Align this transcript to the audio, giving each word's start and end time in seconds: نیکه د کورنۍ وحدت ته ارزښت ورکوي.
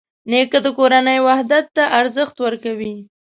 نیکه 0.29 0.59
د 0.65 0.67
کورنۍ 0.77 1.19
وحدت 1.27 1.65
ته 1.75 1.83
ارزښت 1.99 2.35
ورکوي. 2.45 2.93